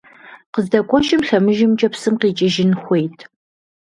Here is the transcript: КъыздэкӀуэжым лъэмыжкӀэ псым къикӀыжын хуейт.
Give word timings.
КъыздэкӀуэжым 0.53 1.21
лъэмыжкӀэ 1.27 1.87
псым 1.93 2.15
къикӀыжын 2.21 2.71
хуейт. 2.81 3.17